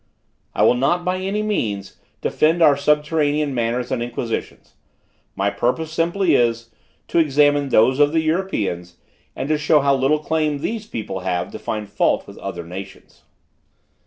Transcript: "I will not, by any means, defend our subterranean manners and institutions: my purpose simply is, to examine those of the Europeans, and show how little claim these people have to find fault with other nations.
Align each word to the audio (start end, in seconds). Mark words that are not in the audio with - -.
"I 0.55 0.63
will 0.63 0.73
not, 0.73 1.05
by 1.05 1.17
any 1.19 1.43
means, 1.43 1.97
defend 2.21 2.63
our 2.63 2.75
subterranean 2.75 3.53
manners 3.53 3.91
and 3.91 4.01
institutions: 4.01 4.73
my 5.35 5.51
purpose 5.51 5.91
simply 5.93 6.33
is, 6.33 6.71
to 7.09 7.19
examine 7.19 7.69
those 7.69 7.99
of 7.99 8.11
the 8.11 8.21
Europeans, 8.21 8.97
and 9.35 9.59
show 9.59 9.79
how 9.81 9.93
little 9.93 10.17
claim 10.17 10.57
these 10.57 10.87
people 10.87 11.19
have 11.19 11.51
to 11.51 11.59
find 11.59 11.87
fault 11.87 12.25
with 12.25 12.39
other 12.39 12.63
nations. 12.65 13.25